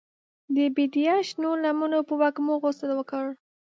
د 0.55 0.57
بیدیا 0.75 1.15
شنو 1.27 1.49
لمنو 1.63 1.99
په 2.07 2.13
وږمو 2.21 2.55
غسل 2.63 2.91
وکړ 2.95 3.25